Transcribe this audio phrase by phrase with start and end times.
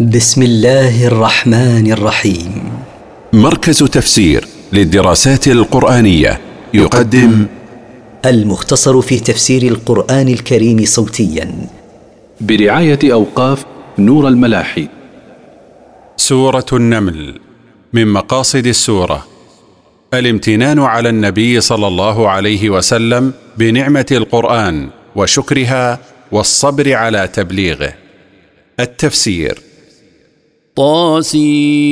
[0.00, 2.72] بسم الله الرحمن الرحيم.
[3.32, 6.40] مركز تفسير للدراسات القرآنية
[6.74, 7.46] يقدم
[8.24, 11.68] المختصر في تفسير القرآن الكريم صوتيا.
[12.40, 13.64] برعاية أوقاف
[13.98, 14.88] نور الملاحي.
[16.16, 17.40] سورة النمل
[17.92, 19.26] من مقاصد السورة.
[20.14, 25.98] الامتنان على النبي صلى الله عليه وسلم بنعمة القرآن وشكرها
[26.32, 27.92] والصبر على تبليغه.
[28.80, 29.58] التفسير.
[30.76, 31.84] طاسين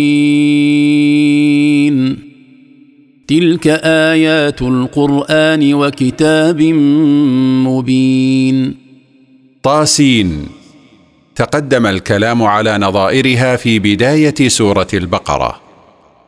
[3.29, 6.63] تلك آيات القرآن وكتاب
[7.67, 8.77] مبين.
[9.63, 10.47] طاسين.
[11.37, 15.61] تقدم الكلام على نظائرها في بداية سورة البقرة.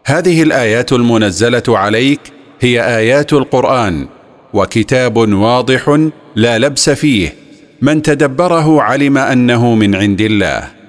[0.04, 2.20] هذه الآيات المنزلة عليك
[2.60, 4.06] هي آيات القرآن
[4.52, 7.34] وكتاب واضح لا لبس فيه.
[7.82, 10.83] من تدبره علم أنه من عند الله.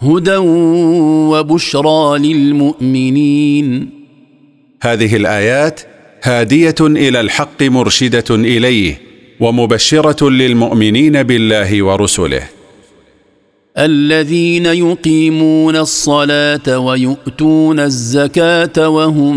[0.00, 0.36] هدى
[1.30, 3.90] وبشرى للمؤمنين.
[4.82, 5.80] هذه الآيات
[6.22, 9.00] هادية إلى الحق مرشدة إليه
[9.40, 12.42] ومبشرة للمؤمنين بالله ورسله.
[13.78, 19.36] الذين يقيمون الصلاة ويؤتون الزكاة وهم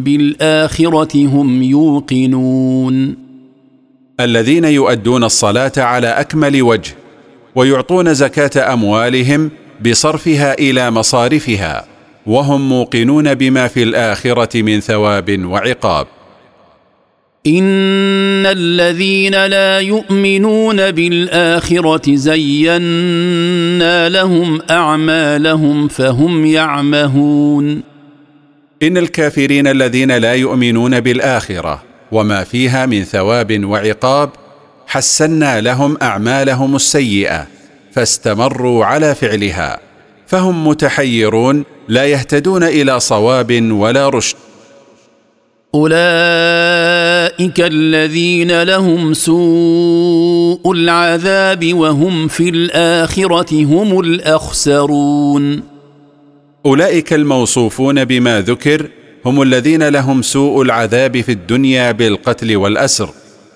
[0.00, 3.16] بالآخرة هم يوقنون.
[4.20, 6.94] الذين يؤدون الصلاة على أكمل وجه
[7.56, 9.50] ويعطون زكاة أموالهم
[9.86, 11.84] بصرفها إلى مصارفها
[12.26, 16.06] وهم موقنون بما في الآخرة من ثواب وعقاب.
[17.46, 27.82] إن الذين لا يؤمنون بالآخرة زينا لهم أعمالهم فهم يعمهون.
[28.82, 34.30] إن الكافرين الذين لا يؤمنون بالآخرة وما فيها من ثواب وعقاب
[34.86, 37.46] حسنا لهم أعمالهم السيئة
[37.92, 39.80] فاستمروا على فعلها.
[40.26, 44.36] فهم متحيرون لا يهتدون إلى صواب ولا رشد.
[45.74, 55.62] أولئك الذين لهم سوء العذاب وهم في الآخرة هم الأخسرون.
[56.66, 58.88] أولئك الموصوفون بما ذكر
[59.24, 63.08] هم الذين لهم سوء العذاب في الدنيا بالقتل والأسر.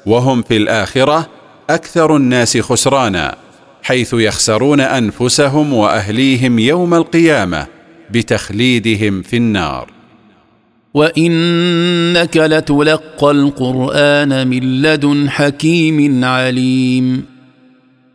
[0.06, 1.28] وهم في الآخرة
[1.70, 3.36] أكثر الناس خسرانا
[3.82, 7.66] حيث يخسرون أنفسهم وأهليهم يوم القيامة
[8.10, 9.90] بتخليدهم في النار.
[10.94, 17.24] وإنك لتلقى القرآن من لدن حكيم عليم.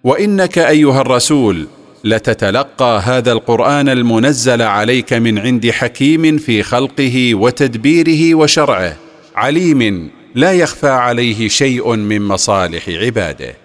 [0.04, 1.68] وإنك أيها الرسول
[2.04, 8.96] لتتلقى هذا القرآن المنزل عليك من عند حكيم في خلقه وتدبيره وشرعه
[9.36, 13.56] عليم لا يخفى عليه شيء من مصالح عباده.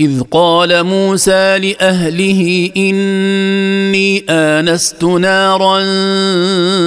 [0.00, 5.78] إذ قال موسى لأهله إني آنست نارا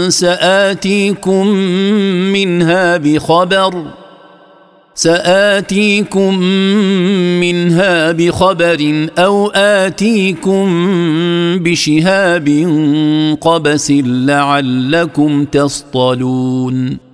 [0.10, 1.48] سآتيكم
[2.34, 3.86] منها بخبر
[4.96, 6.40] سآتيكم
[7.40, 10.68] منها بخبر أو آتيكم
[11.60, 12.48] بشهاب
[13.42, 17.11] قبس لعلكم تصطلون.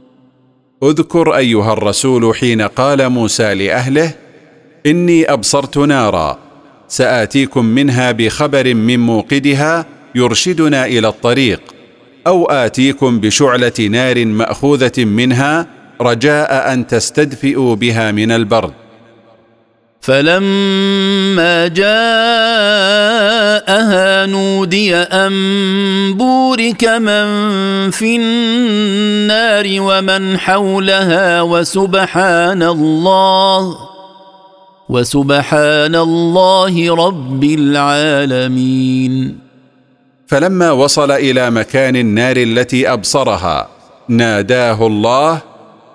[0.84, 4.14] اذكر أيها الرسول حين قال موسى لأهله
[4.86, 6.40] إني أبصرت نارا
[6.88, 11.62] سآتيكم منها بخبر من موقدها يرشدنا إلى الطريق
[12.28, 15.68] أو آتيكم بشعلة نار مأخوذة منها
[16.02, 18.74] رجاء أن تستدفئوا بها من البرد.
[20.08, 21.86] فلما جاءها
[24.26, 25.34] نودي أن
[26.14, 27.28] بورك من
[27.92, 33.78] في النار ومن حولها وسبحان الله
[34.90, 39.40] وسبحان الله رب العالمين.
[40.28, 43.68] فلما وصل إلى مكان النار التي أبصرها
[44.08, 45.42] ناداه الله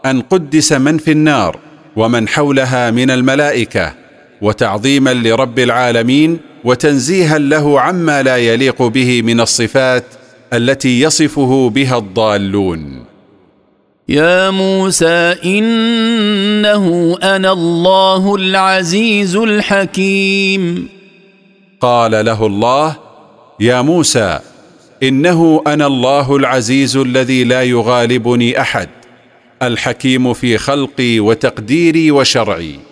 [0.07, 1.59] أن قدس من في النار
[1.97, 4.02] ومن حولها من الملائكة.
[4.43, 10.05] وتعظيما لرب العالمين وتنزيها له عما لا يليق به من الصفات
[10.53, 13.05] التي يصفه بها الضالون.
[14.09, 20.89] يا موسى إنه أنا الله العزيز الحكيم.
[21.81, 22.97] قال له الله
[23.61, 24.39] يا موسى
[25.03, 28.89] إنه أنا الله العزيز الذي لا يغالبني أحد
[29.63, 32.92] الحكيم في خلقي وتقديري وشرعي.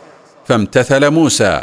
[0.51, 1.61] فامتثل موسى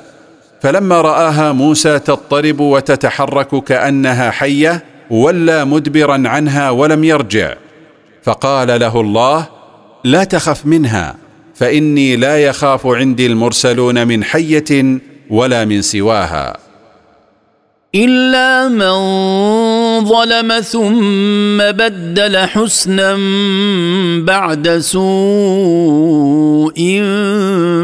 [0.60, 7.54] فلما رآها موسى تضطرب وتتحرك كأنها حية ولى مدبرا عنها ولم يرجع.
[8.22, 9.48] فقال له الله
[10.04, 11.16] لا تخف منها
[11.54, 15.00] فإني لا يخاف عندي المرسلون من حية
[15.30, 16.56] ولا من سواها.
[17.94, 18.98] إلا من
[20.04, 23.16] ظلم ثم بدل حسنا
[24.24, 25.02] بعد سوء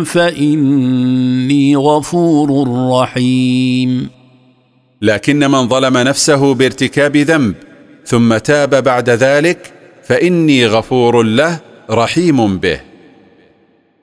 [0.04, 4.10] فإني غفور رحيم.
[5.02, 7.54] لكن من ظلم نفسه بارتكاب ذنب
[8.06, 9.72] ثم تاب بعد ذلك
[10.06, 12.93] فإني غفور له رحيم به.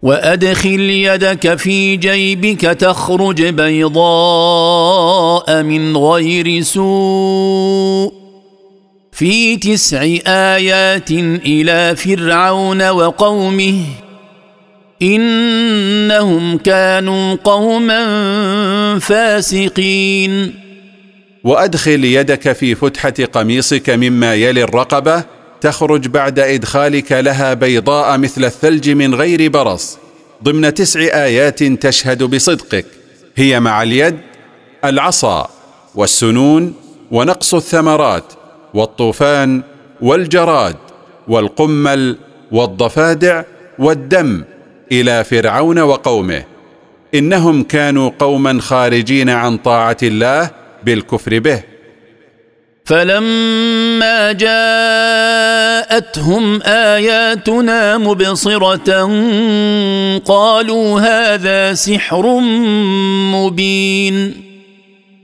[0.01, 4.03] وأدخل يدك في جيبك تخرج بيضاء
[5.63, 8.13] من غير سوء.
[9.12, 11.12] في تسع آيات
[11.45, 13.83] إلى فرعون وقومه
[15.01, 20.53] إنهم كانوا قوما فاسقين.
[21.44, 28.90] وأدخل يدك في فتحة قميصك مما يلي الرقبة تخرج بعد إدخالك لها بيضاء مثل الثلج
[28.90, 29.98] من غير برص
[30.44, 32.86] ضمن تسع آيات تشهد بصدقك.
[33.36, 34.18] هي مع اليد
[34.86, 35.50] العصا
[35.96, 36.74] والسنون
[37.12, 38.24] ونقص الثمرات
[38.74, 39.62] والطوفان
[40.02, 40.75] والجراد
[41.28, 42.18] والقمل
[42.52, 43.44] والضفادع
[43.80, 44.44] والدم
[44.92, 46.44] إلى فرعون وقومه.
[47.16, 50.50] إنهم كانوا قوما خارجين عن طاعة الله
[50.84, 51.70] بالكفر به.
[52.86, 55.81] فلما جاءتهم
[56.62, 59.01] آياتنا مبصرة
[60.25, 62.39] قالوا هذا سحر
[63.33, 64.44] مبين.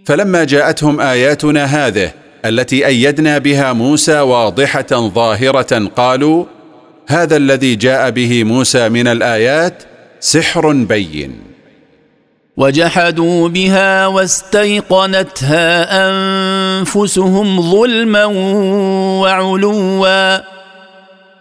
[0.05, 2.11] فلما جاءتهم آياتنا هذه
[2.45, 6.45] التي أيدنا بها موسى واضحة ظاهرة قالوا
[7.07, 9.83] هذا الذي جاء به موسى من الآيات
[10.19, 11.46] سحر بين.
[12.57, 18.25] وجحدوا بها واستيقنتها أنفسهم ظلما
[19.21, 20.37] وعلوا.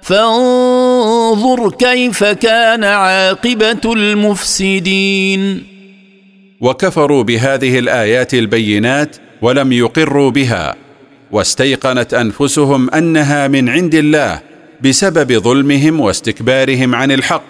[0.02, 5.62] فانظر كيف كان عاقبة المفسدين.
[6.60, 10.74] وكفروا بهذه الآيات البينات ولم يقروا بها.
[11.32, 14.40] واستيقنت أنفسهم أنها من عند الله
[14.82, 17.42] بسبب ظلمهم واستكبارهم عن الحق.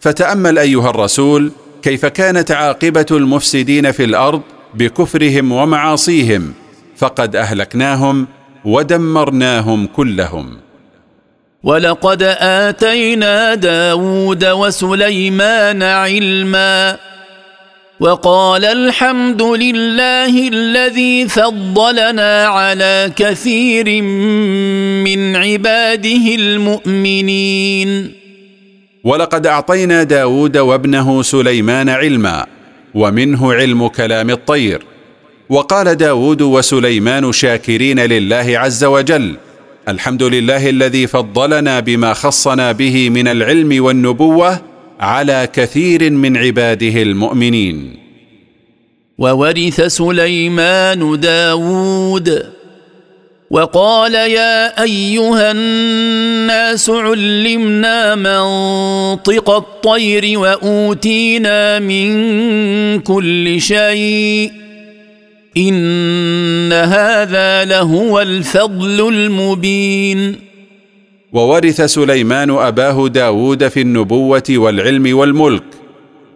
[0.00, 1.52] فتأمل أيها الرسول
[1.82, 4.42] كيف كانت عاقبة المفسدين في الأرض
[4.74, 6.54] بكفرهم ومعاصيهم
[6.96, 8.26] فقد أهلكناهم
[8.64, 10.58] ودمرناهم كلهم.
[11.62, 16.96] ولقد آتينا داود وسليمان علما
[18.00, 24.02] وقال الحمد لله الذي فضلنا على كثير
[25.02, 28.21] من عباده المؤمنين.
[29.04, 32.46] ولقد أعطينا داود وابنه سليمان علما
[32.94, 34.82] ومنه علم كلام الطير.
[35.48, 39.36] وقال داود وسليمان شاكرين لله عز وجل
[39.88, 44.60] الحمد لله الذي فضلنا بما خصنا به من العلم والنبوة
[45.00, 47.96] على كثير من عباده المؤمنين.
[49.18, 52.52] وورث سليمان داود
[53.52, 62.10] وقال يا أيها الناس علمنا منطق الطير وأوتينا من
[63.00, 64.52] كل شيء
[65.56, 70.36] إن هذا لهو الفضل المبين.
[71.32, 75.64] وورث سليمان أباه داود في النبوة والعلم والملك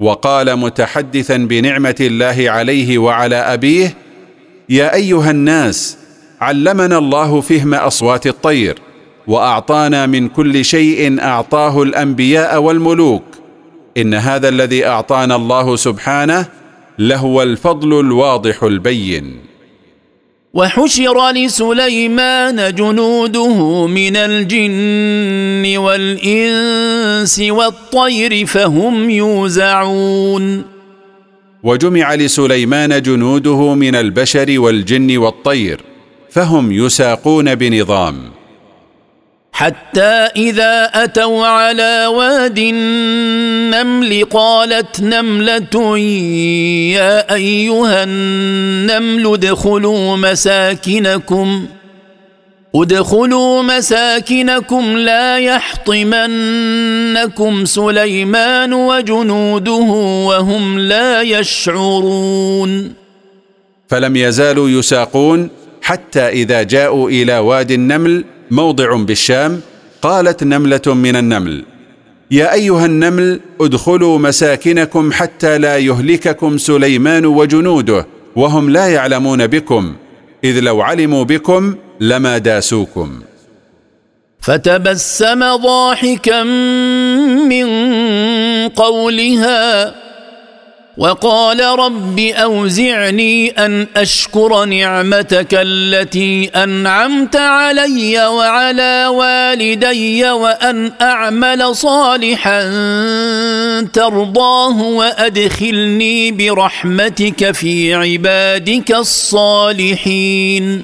[0.01, 3.95] وقال متحدثا بنعمة الله عليه وعلى أبيه
[4.69, 6.06] يا أيها الناس
[6.41, 8.79] علمنا الله فهم أصوات الطير
[9.27, 13.25] وأعطانا من كل شيء أعطاه الأنبياء والملوك.
[13.97, 16.47] إن هذا الذي أعطانا الله سبحانه
[16.99, 19.37] لهو الفضل الواضح البين.
[20.55, 30.65] وحشر لسليمان جنوده من الجن والإنس والطير فهم يوزعون.
[31.63, 35.81] وجمع لسليمان جنوده من البشر والجن والطير.
[36.37, 38.31] فهم يساقون بنظام.
[39.53, 45.99] حتى إذا أتوا على واد النمل قالت نملة
[46.93, 51.67] يا أيها النمل ادخلوا مساكنكم.
[52.75, 56.45] ادخلوا مساكنكم لا يحطمنكم
[57.65, 59.73] سليمان وجنوده
[60.29, 62.95] وهم لا يشعرون.
[63.89, 69.61] فلم يزالوا يساقون حتى إذا جاءوا إلى وادي النمل موضع بالشام
[70.03, 71.65] قالت نملة من النمل
[72.31, 79.95] يا أيها النمل ادخلوا مساكنكم حتى لا يهلككم سليمان وجنوده وهم لا يعلمون بكم
[80.45, 83.21] إذ لو علموا بكم لما داسوكم.
[84.41, 86.43] فتبسم ضاحكا
[87.53, 87.67] من
[88.69, 89.95] قولها
[90.97, 102.61] وقال رب أوزعني أن أشكر نعمتك التي أنعمت علي وعلى والدي وأن أعمل صالحا
[103.93, 110.83] ترضاه وأدخلني برحمتك في عبادك الصالحين.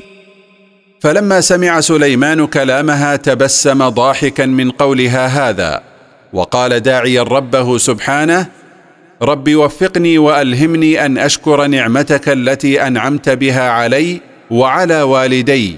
[1.00, 5.82] فلما سمع سليمان كلامها تبسم ضاحكا من قولها هذا
[6.32, 8.61] وقال داعيا ربه سبحانه
[9.22, 15.76] رب وفقني وألهمني أن أشكر نعمتك التي أنعمت بها علي وعلى والدي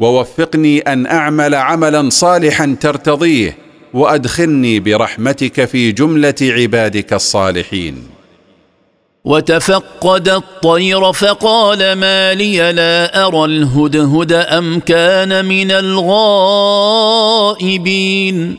[0.00, 3.56] ووفقني أن أعمل عملا صالحا ترتضيه
[3.94, 8.02] وأدخلني برحمتك في جملة عبادك الصالحين.
[9.24, 15.70] وتفقد الطير فقال ما لي لا أرى الهدهد أم كان من
[17.70, 18.58] الغائبين.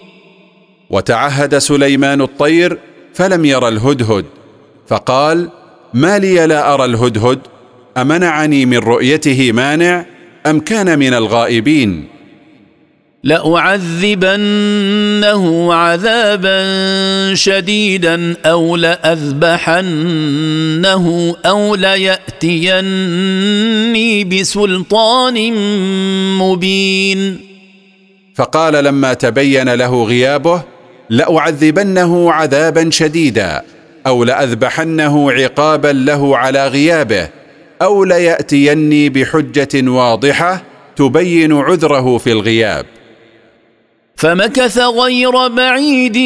[0.89, 2.79] وتعهد سليمان الطير
[3.13, 4.25] فلم ير الهدهد.
[4.88, 5.50] فقال
[5.94, 7.39] ما لي لا أرى الهدهد؟
[7.98, 10.06] أمنعني من رؤيته مانع
[10.46, 12.08] أم كان من الغائبين؟
[13.24, 14.54] لأعذبنه
[15.74, 16.60] عذابا
[17.36, 19.86] شديدا أو لأذبحنه
[21.46, 22.94] أو ليأتيني
[24.24, 25.54] بسلطان
[26.38, 27.39] مبين.
[28.36, 30.63] فقال لما تبين له غيابه
[31.10, 33.62] لأعذبنه عذابا شديدا
[34.08, 37.30] أو لأذبحنه عقابا له على غيابه
[37.82, 40.63] أو ليأتيني بحجة واضحة
[40.96, 42.86] تبين عذره في الغياب.
[44.16, 46.18] فمكث غير بعيد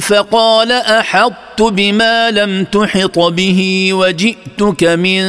[0.00, 5.24] فقال أحطت بما لم تحط به وجئتك من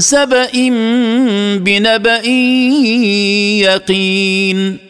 [0.00, 0.50] سبأ
[1.58, 2.26] بنبأ
[3.60, 4.85] يقين.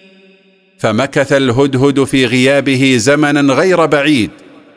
[0.87, 4.31] فمكث الهدهد في غيابه زمنا غير بعيد.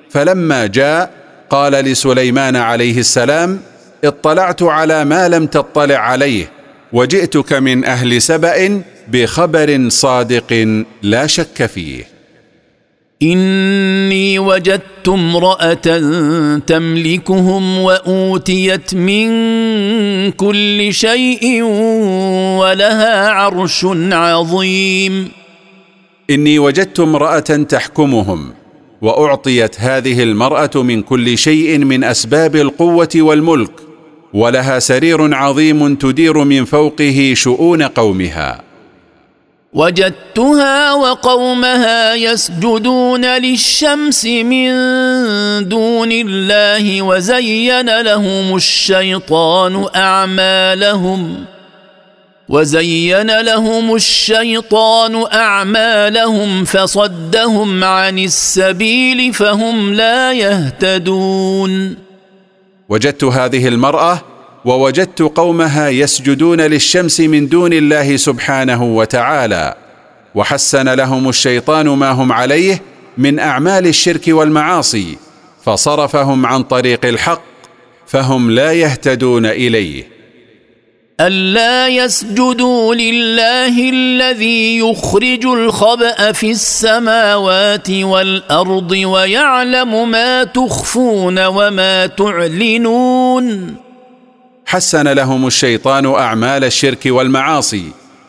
[0.09, 1.11] فلما جاء
[1.49, 3.59] قال لسليمان عليه السلام
[4.03, 6.51] اطلعت على ما لم تطلع عليه
[6.93, 12.07] وجئتك من أهل سبأ بخبر صادق لا شك فيه.
[13.23, 15.99] إني وجدت امرأة
[16.67, 19.29] تملكهم وأوتيت من
[20.31, 21.63] كل شيء
[22.59, 25.38] ولها عرش عظيم.
[26.29, 28.53] إني وجدت امرأة تحكمهم
[29.01, 33.71] وأعطيت هذه المرأة من كل شيء من أسباب القوة والملك
[34.33, 38.61] ولها سرير عظيم تدير من فوقه شؤون قومها.
[39.73, 44.69] وجدتها وقومها يسجدون للشمس من
[45.69, 51.45] دون الله وزين لهم الشيطان أعمالهم.
[52.49, 61.97] وزين لهم الشيطان أعمالهم فصدهم عن السبيل فهم لا يهتدون.
[62.89, 64.21] وجدت هذه المرأة
[64.65, 69.75] ووجدت قومها يسجدون للشمس من دون الله سبحانه وتعالى
[70.35, 72.81] وحسن لهم الشيطان ما هم عليه
[73.17, 75.17] من أعمال الشرك والمعاصي
[75.65, 77.41] فصرفهم عن طريق الحق
[78.07, 80.18] فهم لا يهتدون إليه.
[81.19, 93.75] ألا يسجدوا لله الذي يخرج الخبأ في السماوات والأرض ويعلم ما تخفون وما تعلنون.
[94.65, 97.83] حسن لهم الشيطان أعمال الشرك والمعاصي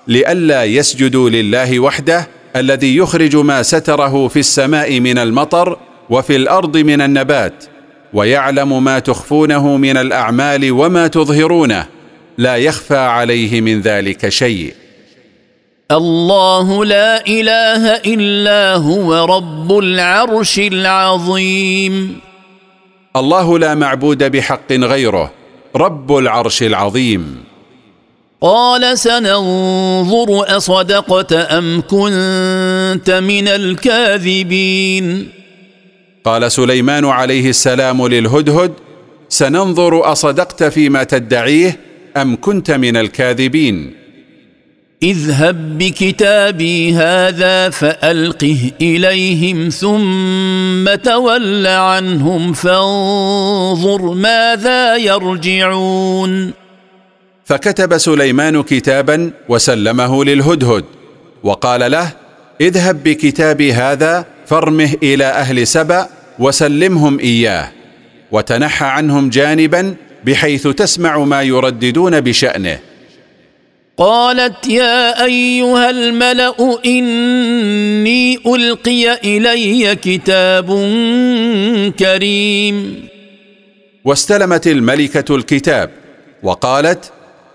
[0.08, 5.78] لئلا يسجدوا لله وحده الذي يخرج ما ستره في السماء من المطر
[6.10, 7.64] وفي الأرض من النبات
[8.12, 11.99] ويعلم ما تخفونه من الأعمال وما تظهرونه.
[12.38, 14.74] لا يخفى عليه من ذلك شيء.
[15.90, 22.20] الله لا إله إلا هو رب العرش العظيم.
[23.16, 25.32] الله لا معبود بحق غيره
[25.76, 27.44] رب العرش العظيم.
[28.40, 35.28] قال سننظر أصدقت أم كنت من الكاذبين؟
[36.24, 38.72] قال سليمان عليه السلام للهدهد
[39.28, 43.94] سننظر أصدقت فيما تدعيه أم كنت من الكاذبين؟
[45.02, 56.52] اذهب بكتابي هذا فألقه إليهم ثم تول عنهم فانظر ماذا يرجعون.
[57.44, 60.84] فكتب سليمان كتابا وسلمه للهدهد
[61.42, 62.08] وقال له
[62.60, 66.06] اذهب بكتابي هذا فارمه إلى أهل سبأ
[66.38, 67.72] وسلمهم إياه
[68.30, 72.78] وتنحى عنهم جانبا بحيث تسمع ما يرددون بشأنه.
[73.96, 80.66] قالت يا أيها الملأ إني ألقي إلي كتاب
[81.98, 83.08] كريم.
[84.04, 85.90] واستلمت الملكة الكتاب
[86.42, 87.12] وقالت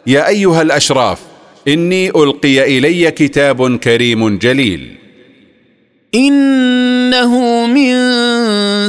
[0.08, 1.20] يا أيها الأشراف
[1.68, 4.96] إني ألقي إلي كتاب كريم جليل.
[6.16, 7.96] إنه من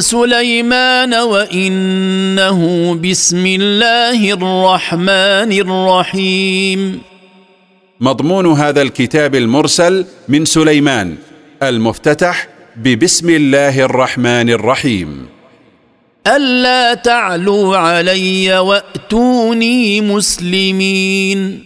[0.00, 2.60] سليمان وإنه
[2.94, 7.00] بسم الله الرحمن الرحيم.
[8.00, 11.16] مضمون هذا الكتاب المرسل من سليمان
[11.62, 15.26] المفتتح ببسم الله الرحمن الرحيم.
[16.26, 21.64] ألا تعلوا علي وأتوني مسلمين.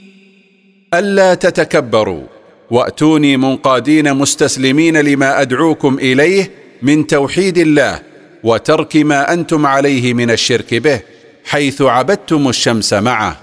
[0.95, 2.39] ألا تتكبروا.
[2.71, 6.50] واتوني منقادين مستسلمين لما ادعوكم اليه
[6.83, 8.00] من توحيد الله
[8.45, 11.00] وترك ما أنتم عليه من الشرك به
[11.45, 13.37] حيث عبدتم الشمس معه.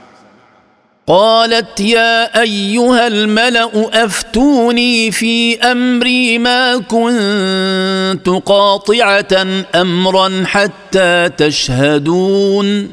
[1.07, 12.91] قالت يا أيها الملأ أفتوني في أمري ما كنت قاطعة أمرا حتى تشهدون.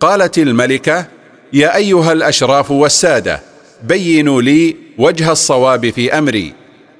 [0.00, 1.06] قالت الملكة
[1.52, 3.51] يا أيها الأشراف والسادة
[3.82, 6.52] بينوا لي وجه الصواب في أمري.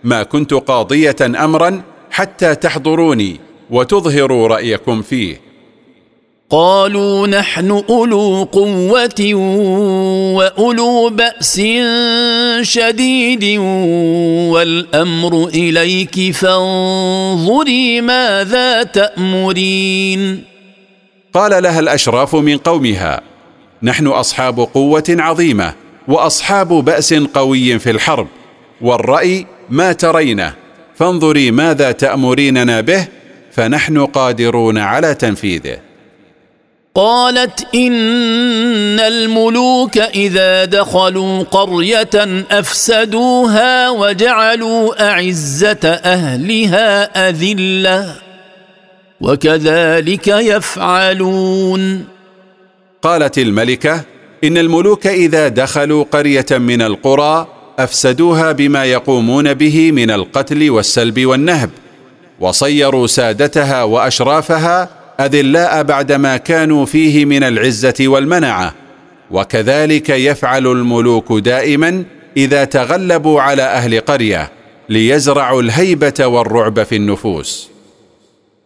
[0.05, 5.41] ما كنت قاضية امرا حتى تحضروني وتظهروا رأيكم فيه.
[6.51, 9.35] قالوا نحن أولو قوة
[10.35, 11.61] وأولو بأس
[12.61, 13.59] شديد
[14.53, 20.45] والأمر إليك فانظري ماذا تأمرين.
[21.35, 23.21] قال لها الأشراف من قومها
[23.83, 28.29] نحن أصحاب قوة عظيمة وأصحاب بأس قوي في الحرب.
[28.81, 30.55] والرأي ما ترينه.
[30.95, 33.07] فانظري ماذا تأمريننا به
[33.53, 35.77] فنحن قادرون على تنفيذه.
[36.95, 48.15] قالت إن الملوك إذا دخلوا قرية أفسدوها وجعلوا أعزة أهلها أذلة.
[49.21, 52.05] وكذلك يفعلون.
[53.03, 54.12] قالت الملكة
[54.45, 57.47] إن الملوك إذا دخلوا قرية من القرى
[57.79, 61.71] أفسدوها بما يقومون به من القتل والسلب والنهب
[62.41, 64.89] وصيروا سادتها وأشرافها
[65.21, 68.75] أذلاء بعدما كانوا فيه من العزة والمنعة
[69.31, 72.05] وكذلك يفعل الملوك دائما
[72.37, 74.51] إذا تغلبوا على أهل قرية
[74.89, 77.72] ليزرعوا الهيبة والرعب في النفوس.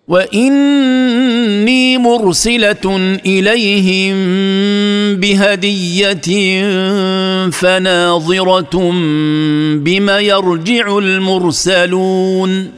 [0.09, 4.17] واني مرسله اليهم
[5.17, 6.13] بهديه
[7.51, 8.93] فناظره
[9.77, 12.71] بما يرجع المرسلون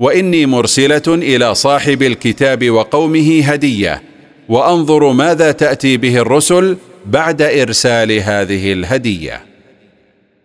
[0.00, 4.02] واني مرسله إلى صاحب الكتاب وقومه هديه
[4.48, 9.47] وانظر ماذا تاتي به الرسل بعد ارسال هذه الهديه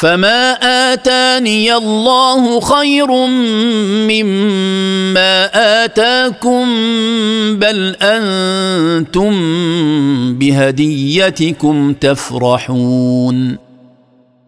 [0.00, 0.52] فما
[0.92, 3.06] اتاني الله خير
[4.08, 5.50] مما
[5.84, 6.66] اتاكم
[7.56, 9.32] بل أنتم
[10.38, 13.56] بهديتكم تفرحون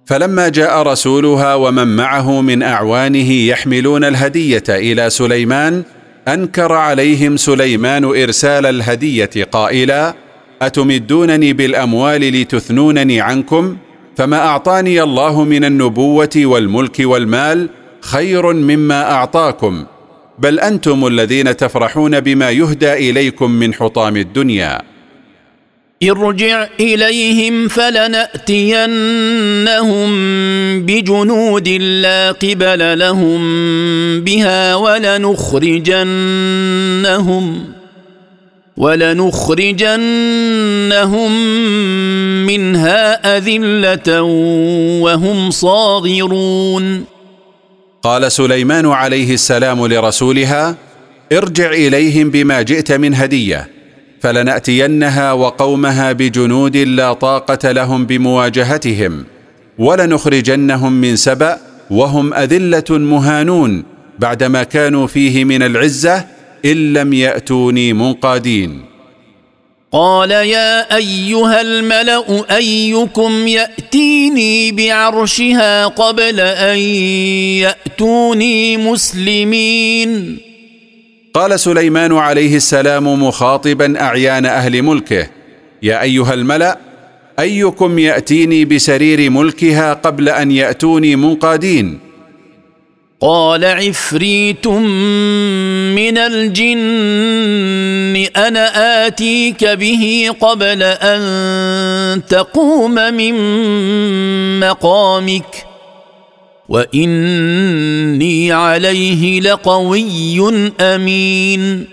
[0.07, 5.83] فلما جاء رسولها ومن معه من اعوانه يحملون الهديه إلى سليمان
[6.29, 10.15] انكر عليهم سليمان ارسال الهديه قائلا
[10.63, 13.77] اتمدونني بالاموال لتثنونني عنكم؟
[14.17, 17.69] فما أعطاني الله من النبوة والملك والمال
[18.01, 19.85] خير مما أعطاكم
[20.39, 24.83] بل أنتم الذين تفرحون بما يهدى إليكم من حطام الدنيا.
[26.03, 28.91] ارجع إليهم فلنأتينهم
[30.83, 33.41] بجنود لا قبل لهم
[34.21, 35.83] بها ولنخرجنهم.
[38.77, 40.03] ولنخرجنهم
[42.47, 44.23] منها أذلة
[45.03, 47.05] وهم صاغرون.
[48.03, 50.77] قال سليمان عليه السلام لرسولها
[51.33, 53.69] ارجع إليهم بما جئت من هدية
[54.21, 59.25] فلنأتينها وقومها بجنود لا طاقة لهم بمواجهتهم
[59.79, 61.59] ولنخرجنهم من سبأ
[61.91, 63.85] وهم أذلة مهانون
[64.19, 66.25] بعدما كانوا فيه من العزة
[66.65, 68.85] إن لم يأتوني منقادين.
[69.93, 76.79] قال يا أيها الملأ أيكم يأتيني بعرشها قبل أن
[77.59, 80.39] يأتوني مسلمين.
[81.35, 85.27] قال سليمان عليه السلام مخاطبا أعيان أهل ملكه.
[85.83, 86.79] يا أيها الملأ
[87.39, 92.12] أيكم يأتيني بسرير ملكها قبل أن يأتوني منقادين.
[93.23, 96.83] قال عفريت من الجن
[98.37, 103.35] أنا آتيك به قبل أن تقوم من
[104.61, 105.67] مقامك
[106.69, 111.87] وإني عليه لقوي أمين.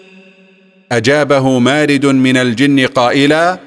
[0.91, 3.59] أجابه مارد من الجن قائلا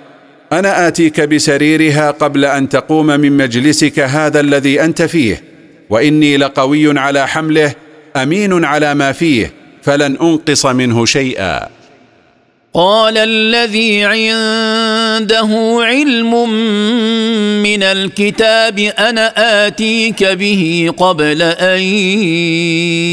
[0.52, 5.51] أنا آتيك بسريرها قبل أن تقوم من مجلسك هذا الذي أنت فيه.
[5.92, 7.74] وإني لقوي على حمله
[8.16, 9.52] أمين على ما فيه
[9.82, 11.68] فلن أنقص منه شيئا.
[12.74, 16.48] قال الذي عنده علم
[17.62, 21.80] من الكتاب أنا آتيك به قبل أن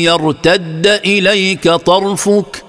[0.08, 2.69] يرتد إليك طرفك.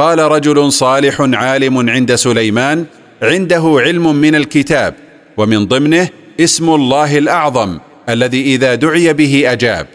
[0.00, 2.84] قال رجل صالح عالم عند سليمان
[3.22, 4.94] عنده علم من الكتاب
[5.36, 6.08] ومن ضمنه
[6.40, 9.86] اسم الله الأعظم الذي إذا دعي به أجاب.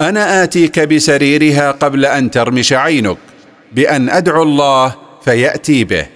[0.00, 3.16] أنا آتيك بسريرها قبل أن ترمش عينك
[3.72, 6.06] بأن أدعو الله فيأتي به.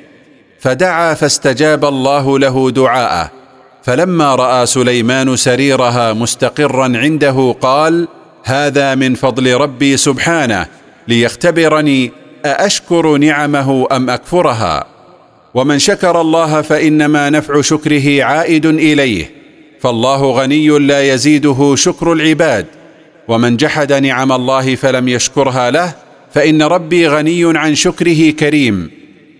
[0.60, 3.30] فدعا فاستجاب الله له دعاءه
[3.82, 8.08] فلما رأى سليمان سريرها مستقرا عنده قال
[8.44, 10.66] هذا من فضل ربي سبحانه
[11.08, 14.86] ليختبرني أأشكر نعمه أم أكفرها؟
[15.54, 19.30] ومن شكر الله فإنما نفع شكره عائد إليه
[19.80, 22.66] فالله غني لا يزيده شكر العباد.
[23.28, 25.94] ومن جحد نعم الله فلم يشكرها له
[26.34, 28.90] فإن ربي غني عن شكره كريم.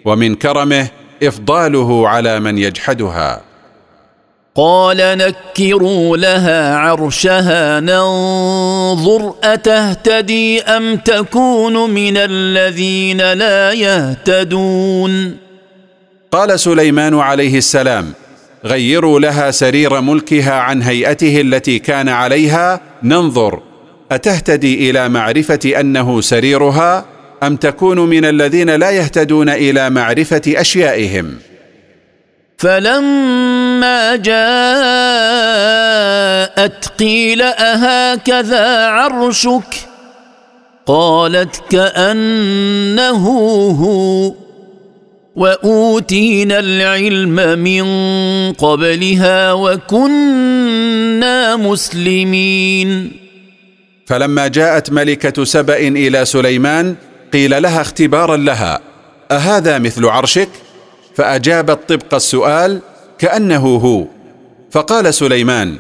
[0.05, 0.89] ومن كرمه
[1.23, 3.48] إفضاله على من يجحدها.
[4.59, 15.37] قال نكروا لها عرشها ننظر أتهتدي أم تكون من الذين لا يهتدون؟
[16.31, 18.13] قال سليمان عليه السلام
[18.65, 23.61] غيروا لها سرير ملكها عن هيئته التي كان عليها ننظر
[24.13, 27.05] أتهتدي إلى معرفة أنه سريرها
[27.43, 31.39] أم تكون من الذين لا يهتدون إلى معرفة أشيائهم؟
[32.59, 33.58] فلما
[34.17, 34.39] جاءت
[36.99, 39.75] قيل اهكذا عرشك
[40.87, 43.29] قالت كانه
[43.71, 44.35] هو
[45.37, 47.85] واوتينا العلم من
[48.53, 53.13] قبلها وكنا مسلمين
[54.07, 56.95] فلما جاءت ملكه سبا إلى سليمان
[57.33, 58.81] قيل لها اختبارا لها
[59.31, 60.49] اهذا مثل عرشك؟
[61.17, 62.81] فاجابت طبق السؤال
[63.19, 64.05] كأنه هو.
[64.71, 65.77] فقال سليمان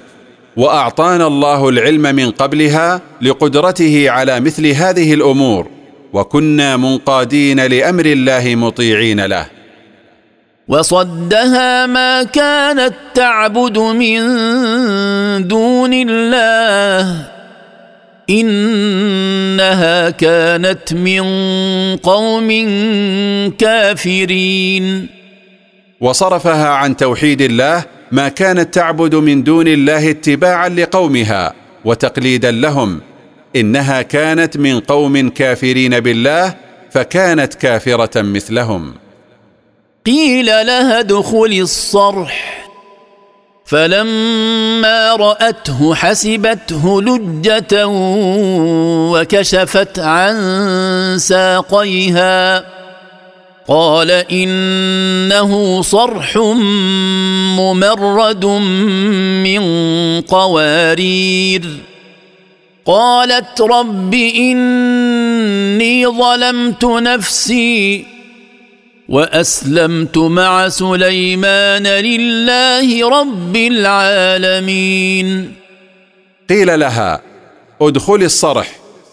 [0.57, 5.67] وأعطانا الله العلم من قبلها لقدرته على مثل هذه الأمور
[6.13, 9.47] وكنا منقادين لأمر الله مطيعين له.
[10.69, 14.19] وصدها ما كانت تعبد من
[15.49, 17.29] دون الله.
[18.31, 21.23] إنها كانت من
[21.97, 22.49] قوم
[23.59, 25.18] كافرين.
[26.01, 33.01] وصرفها عن توحيد الله ما كانت تعبد من دون الله اتباعا لقومها وتقليدا لهم.
[33.57, 36.55] إنها كانت من قوم كافرين بالله
[36.91, 38.95] فكانت كافرة مثلهم.
[40.07, 42.69] قيل لها ادخل الصرح.
[43.65, 47.87] فلما رأته حسبته لجة
[49.13, 50.37] وكشفت عن
[51.19, 52.78] ساقيها.
[53.69, 56.37] قال إنه صرح
[57.59, 58.45] ممرد
[59.45, 59.61] من
[60.21, 61.63] قوارير.
[62.87, 68.05] قالت رب إني ظلمت نفسي
[69.09, 75.55] وأسلمت مع سليمان لله رب العالمين.
[76.51, 77.23] قيل لها
[77.81, 78.71] ادخل الصرح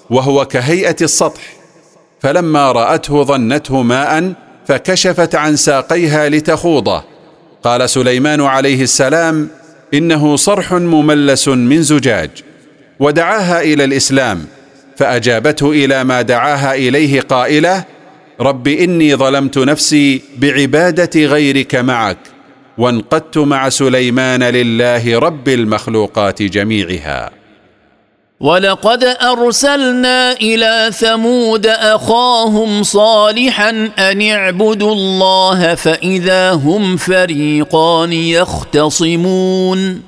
[0.09, 1.41] وهو كهيئة السطح.
[2.21, 7.04] فلما رأته ظنته ماء فكشفت عن ساقيها لتخوضه.
[7.63, 9.49] قال سليمان عليه السلام
[9.93, 12.30] إنه صرح مملس من زجاج.
[12.99, 14.45] ودعاها إلى الإسلام
[14.97, 17.84] فأجابته إلى ما دعاها إليه قائلة
[18.41, 22.17] رب إني ظلمت نفسي بعبادة غيرك معك
[22.78, 27.32] وانقدت مع سليمان لله رب المخلوقات جميعها.
[28.39, 33.69] ولقد ارسلنا إلى ثمود اخاهم صالحا
[34.00, 40.02] ان اعبدوا الله فاذا هم فريقان يختصمون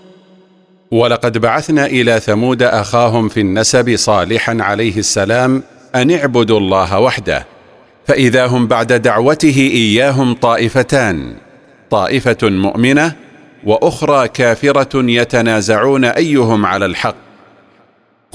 [0.91, 5.63] ولقد بعثنا إلى ثمود اخاهم في النسب صالحا عليه السلام
[5.95, 7.45] ان اعبدوا الله وحده
[8.07, 11.35] فاذا هم بعد دعوته اياهم طائفتان
[11.89, 13.13] طائفه مؤمنه
[13.63, 17.26] وأخرى كافره يتنازعون ايهم على الحق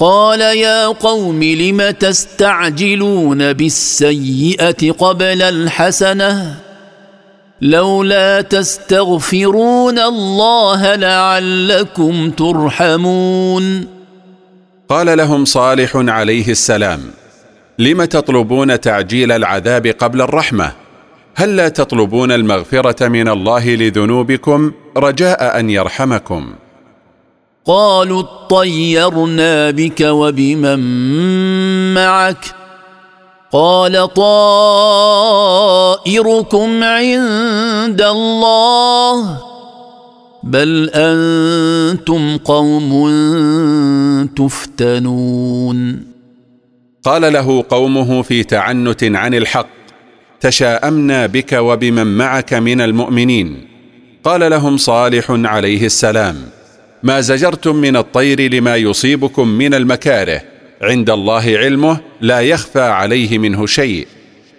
[0.03, 6.55] قال يا قوم لم تستعجلون بالسيئة قبل الحسنة؟
[7.61, 13.87] لولا تستغفرون الله لعلكم ترحمون.
[14.89, 17.01] قال لهم صالح عليه السلام
[17.79, 20.71] لم تطلبون تعجيل العذاب قبل الرحمة؟
[21.35, 26.53] هل لا تطلبون المغفرة من الله لذنوبكم رجاء أن يرحمكم؟
[27.65, 30.79] قالوا اطيرنا بك وبمن
[31.93, 32.45] معك.
[33.51, 34.43] قال طائركم
[36.83, 39.37] عند الله.
[40.43, 42.91] بل أنتم قوم
[44.35, 46.03] تفتنون.
[47.03, 49.67] قال له قومه في تعنت عن الحق
[50.41, 53.67] تشاءمنا بك وبمن معك من المؤمنين.
[54.23, 56.35] قال لهم صالح عليه السلام.
[57.03, 60.41] ما زجرتم من الطير لما يصيبكم من المكاره.
[60.81, 64.07] عند الله علمه لا يخفى عليه منه شيء.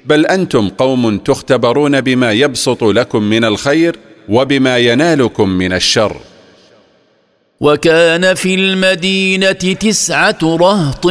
[0.06, 3.96] بل أنتم قوم تختبرون بما يبسط لكم من الخير
[4.28, 6.16] وبما ينالكم من الشر.
[7.60, 11.06] وكان في المدينة تسعة رهط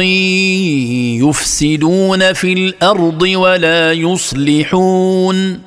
[1.20, 5.60] يفسدون في الأرض ولا يصلحون.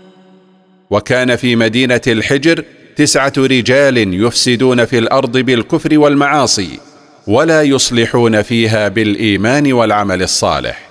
[0.89, 2.63] وكان في مدينة الحجر
[2.97, 6.79] تسعة رجال يفسدون في الأرض بالكفر والمعاصي
[7.27, 10.89] ولا يصلحون فيها بالإيمان والعمل الصالح.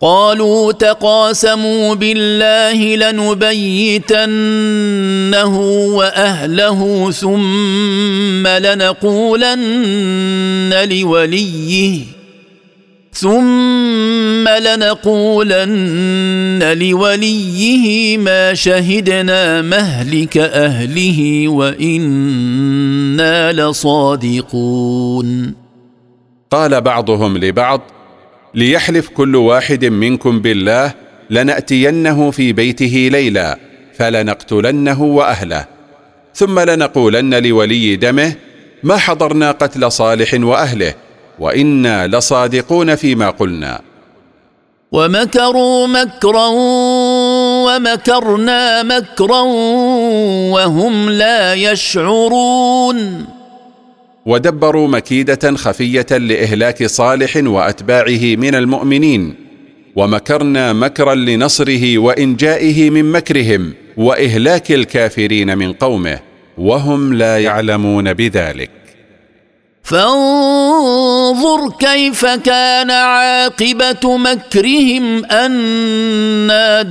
[0.00, 4.20] قالوا تقاسموا بالله لنبيتنه
[5.96, 9.54] وأهله ثم لنقولن
[10.90, 12.15] لوليه.
[13.18, 15.98] ثم لنقولن
[16.78, 25.54] لوليه ما شهدنا مهلك أهله وإنا لصادقون.
[26.50, 27.80] قال بعضهم لبعض
[28.54, 30.94] ليحلف كل واحد منكم بالله
[31.30, 33.58] لنأتينه في بيته ليلا
[33.98, 35.64] فلنقتلنه وأهله.
[36.34, 38.34] ثم لنقولن لولي دمه
[38.82, 41.05] ما حضرنا قتل صالح وأهله
[41.38, 43.80] وإنا لصادقون فيما قلنا.
[44.92, 46.46] ومكروا مكرا
[47.66, 49.40] ومكرنا مكرا
[50.50, 53.26] وهم لا يشعرون.
[54.26, 59.34] ودبروا مكيدة خفية لإهلاك صالح وأتباعه من المؤمنين.
[59.96, 66.18] ومكرنا مكرا لنصره وإنجائه من مكرهم وإهلاك الكافرين من قومه.
[66.58, 68.85] وهم لا يعلمون بذلك.
[69.86, 76.82] فانظر كيف كان عاقبة مكرهم أنا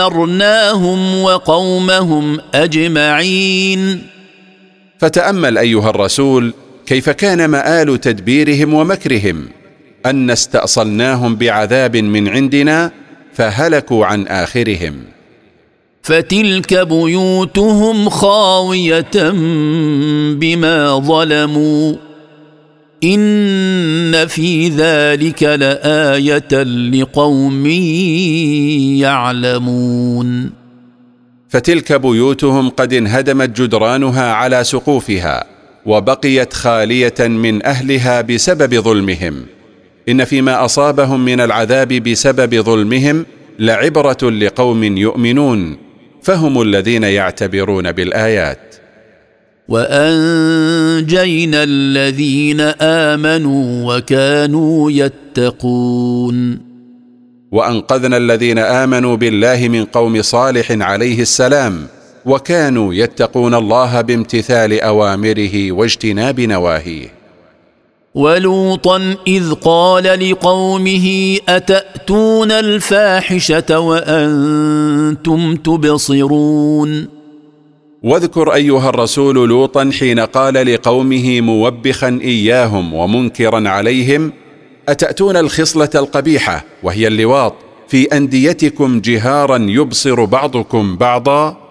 [0.00, 4.06] دمرناهم وقومهم أجمعين.
[4.98, 6.54] فتأمل أيها الرسول
[6.86, 9.48] كيف كان مآل تدبيرهم ومكرهم
[10.06, 12.90] أن استأصلناهم بعذاب من عندنا
[13.34, 15.13] فهلكوا عن آخرهم.
[16.04, 19.30] فتلك بيوتهم خاوية
[20.34, 21.94] بما ظلموا.
[23.04, 27.66] إن في ذلك لآية لقوم
[29.00, 30.50] يعلمون.
[31.48, 35.44] فتلك بيوتهم قد انهدمت جدرانها على سقوفها
[35.86, 39.34] وبقيت خالية من أهلها بسبب ظلمهم.
[40.08, 43.26] إن فيما أصابهم من العذاب بسبب ظلمهم
[43.58, 45.83] لعبرة لقوم يؤمنون.
[46.24, 48.74] فهم الذين يعتبرون بالآيات.
[49.68, 56.58] وأنجينا الذين آمنوا وكانوا يتقون.
[57.52, 61.86] وأنقذنا الذين آمنوا بالله من قوم صالح عليه السلام
[62.24, 67.13] وكانوا يتقون الله بامتثال أوامره واجتناب نواهيه.
[68.14, 77.08] ولوطا إذ قال لقومه أتأتون الفاحشة وأنتم تبصرون؟
[78.02, 84.32] واذكر أيها الرسول لوطا حين قال لقومه موبخا إياهم ومنكرا عليهم
[84.88, 87.54] أتأتون الخصلة القبيحة وهي اللواط
[87.88, 91.63] في أنديتكم جهارا يبصر بعضكم بعضا؟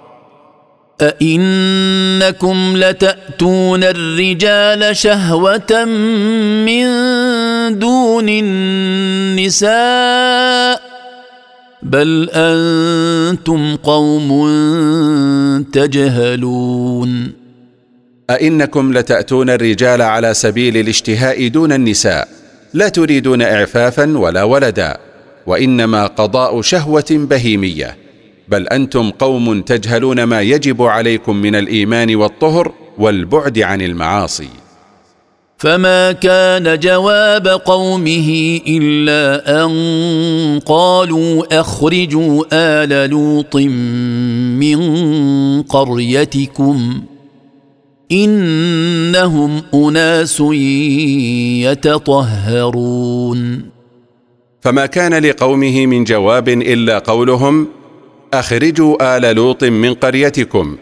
[1.02, 5.86] أئنكم لتأتون الرجال شهوة
[6.66, 6.86] من
[7.80, 9.74] دون النساء
[11.84, 14.30] بل أنتم قوم
[15.74, 17.32] تجهلون.
[18.30, 22.28] أئنكم لتأتون الرجال على سبيل الاشتهاء دون النساء
[22.74, 24.98] لا تريدون إعفافا ولا ولدا
[25.48, 28.03] وإنما قضاء شهوة بهيمية.
[28.48, 34.48] بل أنتم قوم تجهلون ما يجب عليكم من الإيمان والطهر والبعد عن المعاصي.
[35.58, 39.72] فما كان جواب قومه إلا أن
[40.66, 44.80] قالوا أخرجوا آل لوط من
[45.62, 47.02] قريتكم
[48.12, 50.40] إنهم أناس
[51.72, 53.62] يتطهرون.
[54.62, 57.68] فما كان لقومه من جواب إلا قولهم
[58.40, 60.78] آخرجوا آل لوط من قريتكم.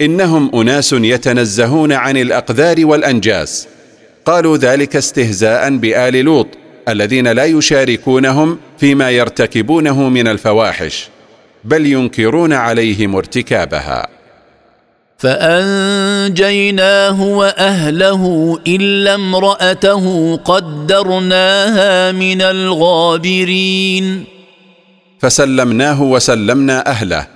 [0.00, 3.68] إنهم أناس يتنزهون عن الأقذار والأنجاس.
[4.24, 6.46] قالوا ذلك استهزاء بآل لوط
[6.88, 11.08] الذين لا يشاركونهم فيما يرتكبونه من الفواحش
[11.64, 14.08] بل ينكرون عليهم ارتكابها.
[15.18, 24.24] فأنجيناه وأهله إلا امرأته قدرناها من الغابرين.
[25.20, 27.26] فسلمناه وسلمنا أهله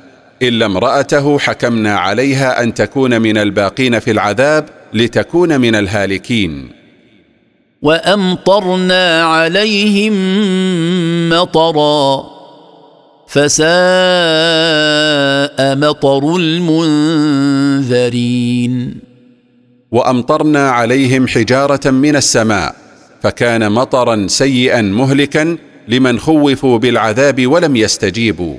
[0.42, 6.70] إلا امرأته حكمنا عليها أن تكون من الباقين في العذاب لتكون من الهالكين.
[7.82, 10.14] وأمطرنا عليهم
[11.28, 12.24] مطرا
[13.28, 13.64] فساء
[15.76, 17.94] مطر المنذرين.
[19.92, 22.74] وأمطرنا عليهم حجارة من السماء
[23.22, 28.56] فكان مطرا سيئا مهلكا لمن خوفوا بالعذاب ولم يستجيبوا.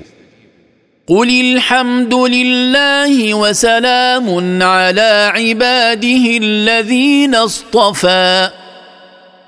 [1.07, 8.49] قل الحمد لله وسلام على عباده الذين اصطفى.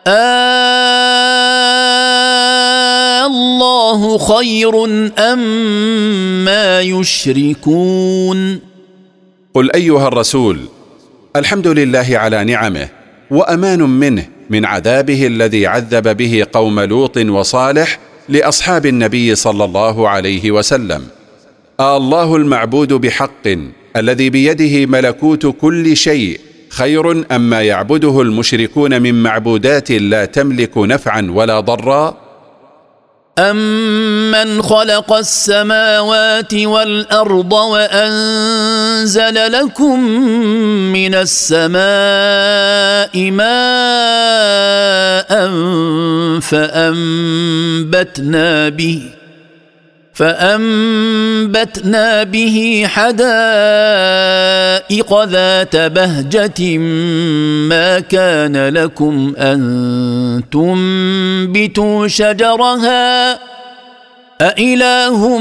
[0.07, 0.57] آه
[3.25, 4.85] الله خير
[5.19, 5.39] أم
[6.45, 8.59] ما يشركون.
[9.53, 10.59] قل أيها الرسول
[11.35, 12.87] الحمد لله على نعمه
[13.31, 14.36] وأمان منه.
[14.49, 21.03] من عذابه الذي عذب به قوم لوط وصالح لأصحاب النبي صلى الله عليه وسلم.
[21.79, 23.47] آه الله المعبود بحق
[23.95, 31.59] الذي بيده ملكوت كل شيء خير اما يعبده المشركون من معبودات لا تملك نفعا ولا
[31.59, 32.17] ضرا؟
[33.37, 39.99] امن خلق السماوات والارض وانزل لكم
[40.93, 41.71] من السماء
[43.31, 43.47] ماء
[46.41, 49.16] فانبتنا به
[50.17, 53.13] فأنبتنا به حدائق
[55.23, 56.77] ذات بهجة
[57.67, 63.39] ما كان لكم أن تنبتوا شجرها
[64.41, 65.37] أإله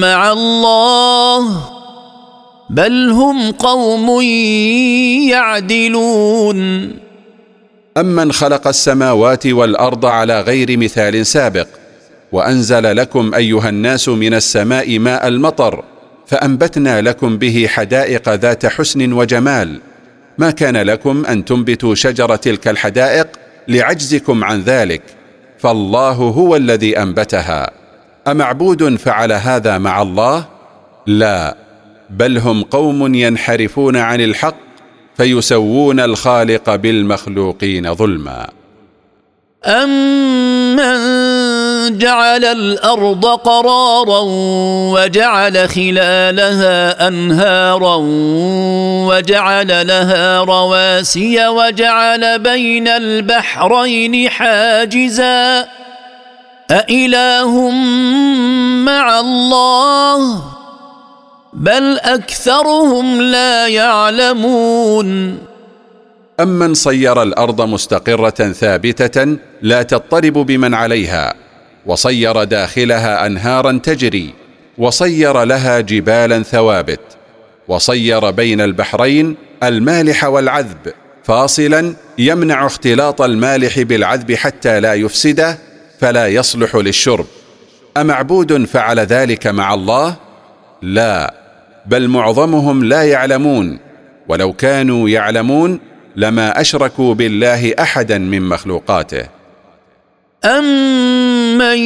[0.00, 1.60] مع الله
[2.70, 4.20] بل هم قوم
[5.30, 6.90] يعدلون
[7.96, 11.66] أمن خلق السماوات والأرض على غير مثال سابق
[12.34, 15.84] وأنزل لكم أيها الناس من السماء ماء المطر
[16.26, 19.80] فأنبتنا لكم به حدائق ذات حسن وجمال.
[20.38, 23.26] ما كان لكم أن تنبتوا شجر تلك الحدائق
[23.68, 25.02] لعجزكم عن ذلك؟
[25.58, 27.70] فالله هو الذي أنبتها.
[28.28, 30.44] أمعبود فعل هذا مع الله؟
[31.06, 31.56] لا.
[32.10, 34.56] بل هم قوم ينحرفون عن الحق
[35.16, 38.50] فيسوون الخالق بالمخلوقين ظلما.
[39.66, 41.33] امن
[41.88, 44.20] جعل الأرض قرارا
[44.94, 47.96] وجعل خلالها أنهارا
[49.08, 55.66] وجعل لها رواسي وجعل بين البحرين حاجزا
[56.70, 57.70] أإله
[58.84, 60.42] مع الله
[61.52, 65.38] بل أكثرهم لا يعلمون
[66.40, 71.34] أمن صير الأرض مستقرة ثابتة لا تضطرب بمن عليها
[71.86, 74.34] وصير داخلها أنهارا تجري
[74.78, 77.00] وصير لها جبالا ثوابت
[77.68, 80.92] وصير بين البحرين المالح والعذب
[81.24, 85.58] فاصلا يمنع اختلاط المالح بالعذب حتى لا يفسده
[86.00, 87.26] فلا يصلح للشرب.
[87.96, 90.16] أمعبود فعل ذلك مع الله؟
[90.82, 91.34] لا
[91.86, 93.78] بل معظمهم لا يعلمون
[94.28, 95.80] ولو كانوا يعلمون
[96.16, 99.26] لما أشركوا بالله احدا من مخلوقاته.
[101.54, 101.78] امن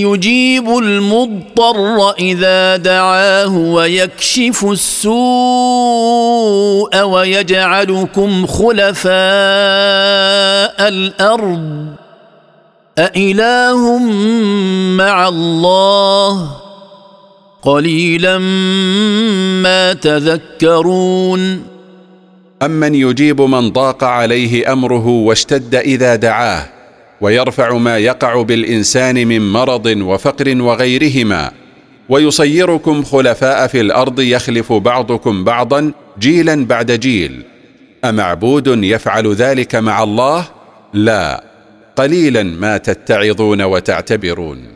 [0.00, 5.12] يجيب المضطر إذا دعاه ويكشف السوء
[7.02, 9.14] ويجعلكم خلفاء
[10.88, 11.86] الأرض
[12.98, 13.98] أإله
[14.96, 16.50] مع الله
[17.62, 18.38] قليلا
[19.62, 21.62] ما تذكرون
[22.62, 26.75] أمن يجيب من ضاق عليه أمره واشتد إذا دعاه
[27.20, 31.50] ويرفع ما يقع بالإنسان من مرض وفقر وغيرهما.
[32.08, 37.42] ويصيركم خلفاء في الأرض يخلف بعضكم بعضا جيلا بعد جيل.
[38.04, 40.46] أمعبود يفعل ذلك مع الله؟
[40.92, 41.44] لا.
[41.96, 44.75] قليلا ما تتعظون وتعتبرون.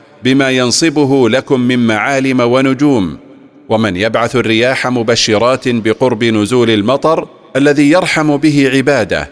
[0.23, 3.17] بما ينصبه لكم من معالم ونجوم
[3.69, 9.29] ومن يبعث الرياح مبشرات بقرب نزول المطر الذي يرحم به عباده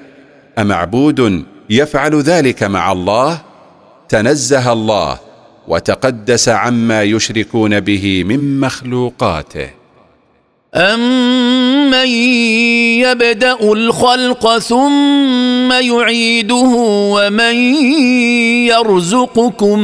[0.57, 3.41] أمعبود يفعل ذلك مع الله؟
[4.09, 5.19] تنزه الله
[5.67, 9.78] وتقدس عما يشركون به من مخلوقاته.
[10.75, 12.07] امن
[13.01, 16.71] يبدا الخلق ثم يعيده
[17.13, 17.55] ومن
[18.69, 19.79] يرزقكم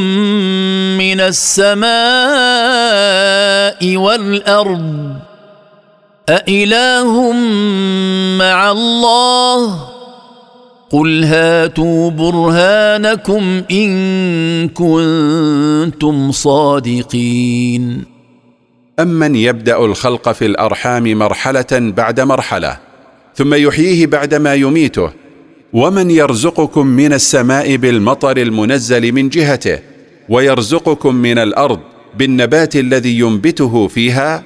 [0.98, 1.88] من السماء
[3.98, 5.16] والارض
[6.30, 7.32] أإله
[8.40, 9.80] مع الله
[10.92, 18.15] قل هاتوا برهانكم ان كنتم صادقين
[19.00, 22.78] امن يبدا الخلق في الارحام مرحله بعد مرحله
[23.36, 25.12] ثم يحييه بعدما يميته.
[25.74, 29.80] ومن يرزقكم من السماء بالمطر المنزل من جهته
[30.30, 31.80] ويرزقكم من الأرض
[32.18, 34.44] بالنبات الذي ينبته فيها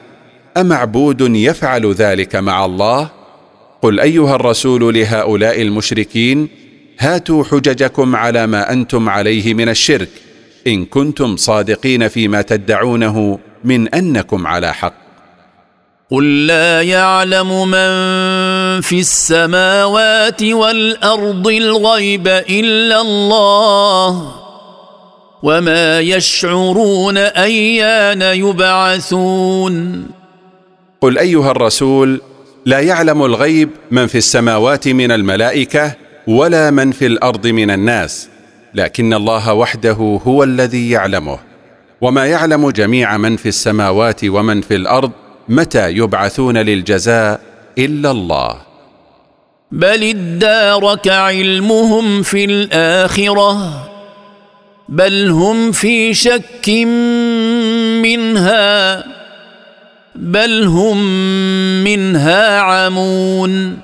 [0.57, 3.09] امعبود يفعل ذلك مع الله؟
[3.81, 6.47] قل ايها الرسول لهؤلاء المشركين
[6.99, 10.09] هاتوا حججكم على ما أنتم عليه من الشرك
[10.67, 13.39] ان كنتم صادقين فيما تدعونه.
[13.63, 14.93] من أنكم على حق.
[16.11, 17.91] قل لا يعلم من
[18.81, 24.31] في السماوات والأرض الغيب إلا الله
[25.43, 30.05] وما يشعرون أيان يبعثون.
[31.01, 32.21] قل أيها الرسول
[32.65, 35.95] لا يعلم الغيب من في السماوات من الملائكة
[36.27, 38.29] ولا من في الأرض من الناس
[38.73, 41.48] لكن الله وحده هو الذي يعلمه.
[42.01, 45.11] وما يعلم جميع من في السماوات ومن في الأرض
[45.49, 47.41] متى يبعثون للجزاء
[47.77, 48.61] إلا الله.
[49.71, 53.89] بل ادارك علمهم في الآخرة
[54.89, 56.69] بل هم في شك
[58.03, 59.03] منها
[60.15, 60.97] بل هم
[61.83, 63.77] منها عمون.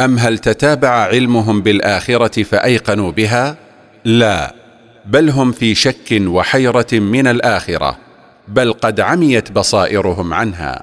[0.00, 3.56] أم هل تتابع علمهم بالآخرة فأيقنوا بها؟
[4.04, 4.61] لا.
[5.04, 7.98] بل هم في شك وحيرة من الآخرة
[8.48, 10.82] بل قد عميت بصائرهم عنها.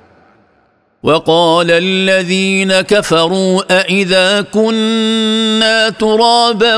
[1.03, 6.77] وقال الذين كفروا أإذا كنا ترابا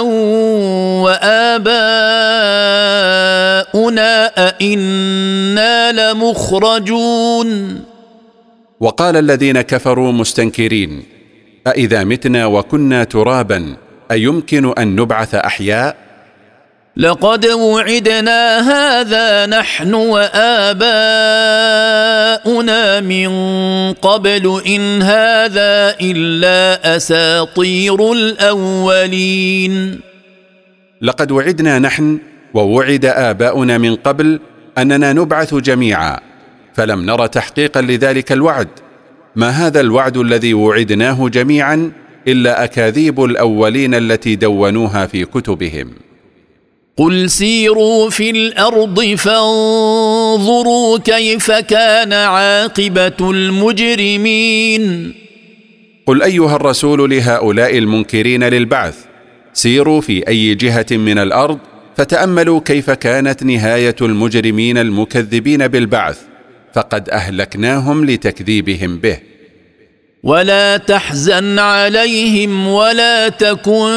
[1.01, 1.71] وآباؤنا
[4.47, 7.79] أئنا لمخرجون.
[8.79, 11.03] وقال الذين كفروا مستنكرين
[11.67, 13.75] أإذا متنا وكنا ترابا
[14.11, 16.10] أيمكن أن نبعث أحياء؟
[16.97, 20.59] لقد وعدنا هذا نحن وآباؤنا
[22.99, 23.29] من
[23.93, 29.99] قبل إن هذا إلا أساطير الأولين.
[31.01, 32.19] لقد وعدنا نحن
[32.53, 34.39] ووعد آباؤنا من قبل
[34.77, 36.19] أننا نبعث جميعا
[36.73, 38.69] فلم نر تحقيقا لذلك الوعد.
[39.35, 41.91] ما هذا الوعد الذي وعدناه جميعا
[42.27, 46.10] إلا أكاذيب الأولين التي دونوها في كتبهم؟
[46.97, 55.13] قل سيروا في الأرض فانظروا كيف كان عاقبة المجرمين.
[56.05, 58.95] قل أيها الرسول لهؤلاء المنكرين للبعث
[59.53, 61.59] سيروا في أي جهة من الأرض
[61.97, 66.19] فتأملوا كيف كانت نهاية المجرمين المكذبين بالبعث
[66.73, 69.17] فقد أهلكناهم لتكذيبهم به.
[70.23, 73.91] ولا تحزن عليهم ولا تكن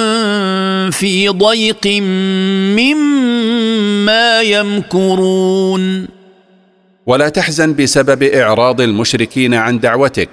[0.91, 1.87] في ضيق
[2.77, 6.09] مما يمكرون.
[7.07, 10.31] ولا تحزن بسبب إعراض المشركين عن دعوتك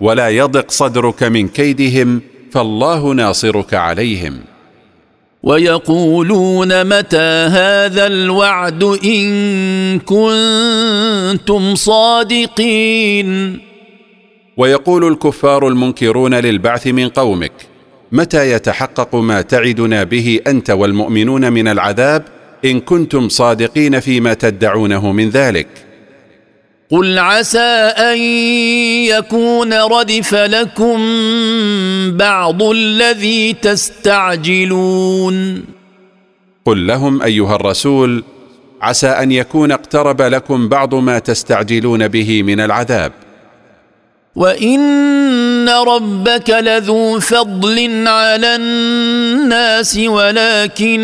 [0.00, 2.20] ولا يضق صدرك من كيدهم
[2.52, 4.38] فالله ناصرك عليهم.
[5.42, 13.60] ويقولون متى هذا الوعد إن كنتم صادقين؟
[14.56, 17.52] ويقول الكفار المنكرون للبعث من قومك
[18.12, 22.24] متى يتحقق ما تعدنا به أنت والمؤمنون من العذاب
[22.64, 25.66] إن كنتم صادقين فيما تدعونه من ذلك؟
[26.90, 28.18] قل عسى أن
[29.08, 30.98] يكون ردف لكم
[32.16, 35.34] بعض الذي تستعجلون.
[36.64, 38.24] قل لهم أيها الرسول
[38.82, 43.12] عسى أن يكون اقترب لكم بعض ما تستعجلون به من العذاب.
[44.36, 51.02] وان ربك لذو فضل على الناس ولكن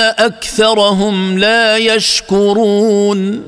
[0.00, 3.42] اكثرهم لا يشكرون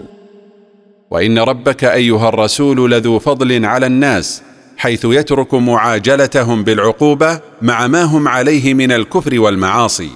[1.11, 4.43] وان ربك ايها الرسول لذو فضل على الناس
[4.77, 10.11] حيث يترك معاجلتهم بالعقوبه مع ما هم عليه من الكفر والمعاصي.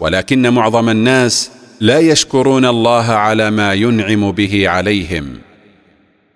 [0.00, 1.50] ولكن معظم الناس
[1.80, 5.45] لا يشكرون الله على ما ينعم به عليهم.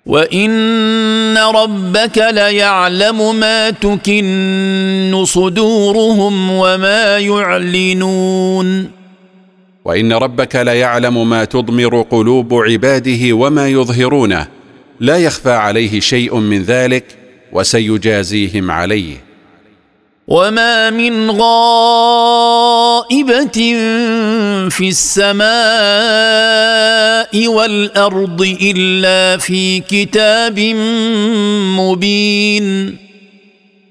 [0.07, 8.91] وان ربك ليعلم ما تكن صدورهم وما يعلنون
[9.85, 14.47] وان ربك ليعلم ما تضمر قلوب عباده وما يظهرونه.
[15.01, 17.05] لا يخفى عليه شيء من ذلك
[17.53, 19.30] وسيجازيهم عليه.
[20.31, 22.21] وما من غائبه
[24.71, 25.49] في السماء
[27.49, 30.59] والارض الا في كتاب
[31.79, 32.97] مبين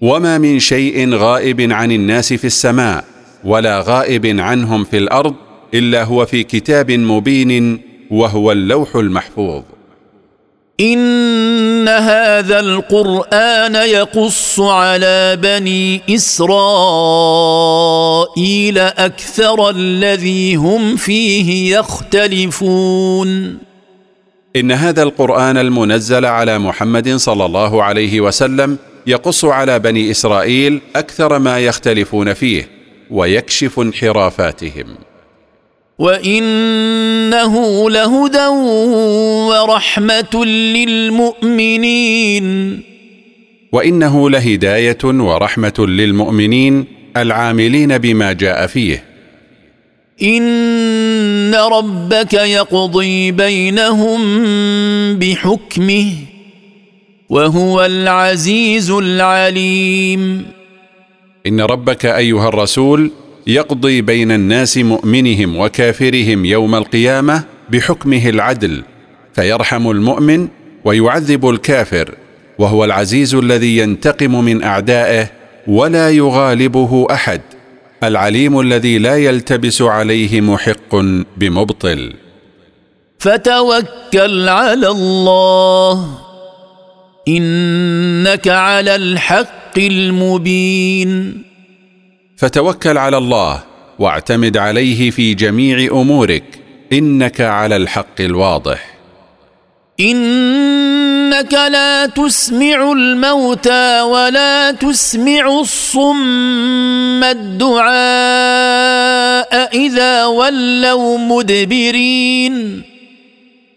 [0.02, 3.04] وما من شيء غائب عن الناس في السماء
[3.44, 5.36] ولا غائب عنهم في الأرض
[5.74, 7.80] الا هو في كتاب مبين
[8.12, 9.64] وهو اللوح المحفوظ.
[10.82, 16.50] إن هذا القرآن يقص على بني إسرائيل
[18.78, 23.58] أكثر الذي هم فيه يختلفون.
[24.56, 28.78] إن هذا القرآن المنزل على محمد صلى الله عليه وسلم
[29.08, 32.70] يقص على بني إسرائيل أكثر ما يختلفون فيه
[33.12, 35.09] ويكشف انحرافاتهم.
[36.00, 38.48] وانه لهدى
[39.52, 40.46] ورحمه
[40.76, 42.48] للمؤمنين.
[43.72, 46.86] وانه لهدايه ورحمه للمؤمنين
[47.18, 49.04] العاملين بما جاء فيه.
[50.24, 54.22] ان ربك يقضي بينهم
[55.16, 56.12] بحكمه
[57.30, 60.46] وهو العزيز العليم.
[61.48, 63.12] ان ربك ايها الرسول
[63.50, 68.84] يقضي بين الناس مؤمنهم وكافرهم يوم القيامة بحكمه العدل
[69.34, 70.48] فيرحم المؤمن
[70.86, 72.16] ويعذب الكافر
[72.60, 75.32] وهو العزيز الذي ينتقم من أعدائه
[75.68, 77.42] ولا يغالبه أحد
[78.04, 80.96] العليم الذي لا يلتبس عليه محق
[81.38, 82.14] بمبطل.
[83.20, 86.18] فتوكل على الله
[87.28, 91.49] إنك على الحق المبين.
[92.40, 93.64] فتوكل على الله
[94.00, 96.44] واعتمد عليه في جميع أمورك
[96.94, 98.98] إنك على الحق الواضح.
[100.00, 107.90] إنك لا تسمع الموتى ولا تسمع الصم الدعاء
[109.78, 112.84] إذا ولوا مدبرين.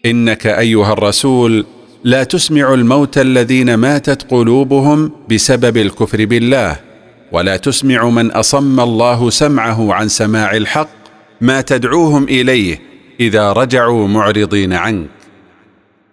[0.05, 1.65] إنك أيها الرسول
[2.03, 6.92] لا تسمع الموتى الذين ماتت قلوبهم بسبب الكفر بالله
[7.33, 10.89] ولا تسمع من أصم الله سمعه عن سماع الحق
[11.41, 12.81] ما تدعوهم إليه
[13.19, 15.09] إذا رجعوا معرضين عنك.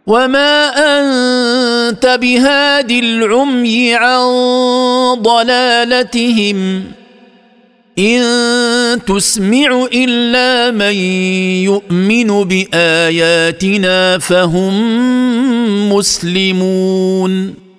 [0.07, 4.23] وما أنت بهاد العمي عن
[5.23, 6.85] ضلالتهم
[7.99, 8.21] إن
[9.07, 10.95] تسمع إلا من
[11.65, 14.73] يؤمن بآياتنا فهم
[15.93, 17.70] مسلمون.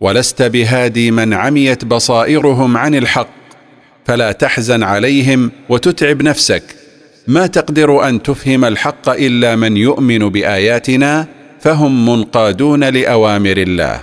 [0.00, 3.28] ولست بهادي من عميت بصائرهم عن الحق
[4.06, 6.62] فلا تحزن عليهم وتتعب نفسك.
[7.26, 11.26] ما تقدر أن تفهم الحق إلا من يؤمن بآياتنا
[11.60, 14.00] فهم منقادون لأوامر الله.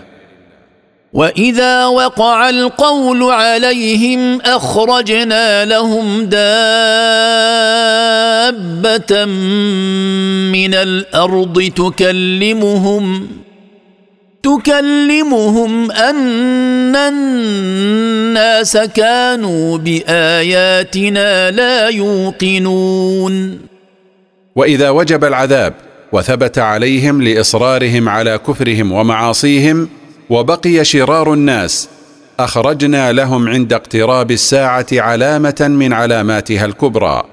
[1.14, 6.36] وإذا وقع القول عليهم أخرجنا لهم دابة
[10.52, 13.28] من الأرض تكلمهم.
[14.46, 23.60] تكلمهم أن الناس كانوا بآياتنا لا يوقنون.
[24.56, 25.74] وإذا وجب العذاب
[26.12, 29.90] وثبت عليهم لإصرارهم على كفرهم ومعاصيهم
[30.30, 31.90] وبقي شرار الناس
[32.40, 37.24] أخرجنا لهم عند اقتراب الساعة علامة من علاماتها الكبرى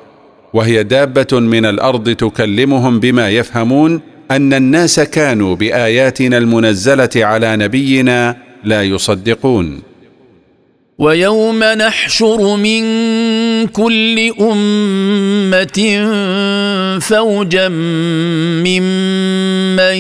[0.55, 4.01] وهي دابة من الأرض تكلمهم بما يفهمون
[4.37, 9.83] أن الناس كانوا بآياتنا المنزلة على نبينا لا يصدقون.
[10.99, 12.83] ويوم نحشر من
[13.67, 15.79] كل أمة
[17.01, 17.69] فوجا
[18.65, 19.97] ممن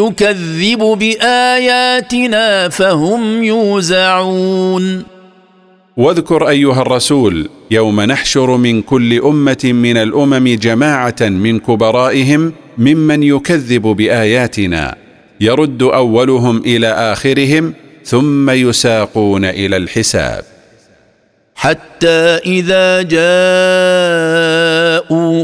[0.00, 5.02] يكذب بآياتنا فهم يوزعون.
[5.96, 13.82] واذكر أيها الرسول يوم نحشر من كل أمة من الأمم جماعة من كبرائهم ممن يكذب
[13.82, 14.96] بآياتنا
[15.40, 20.44] يرد أولهم إلى آخرهم ثم يساقون إلى الحساب.
[21.54, 23.22] حتى إذا جاءوا